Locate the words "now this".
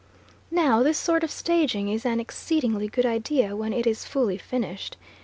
0.49-0.97